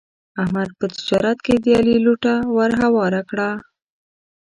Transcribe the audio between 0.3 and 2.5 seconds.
احمد په تجارت کې د علي لوټه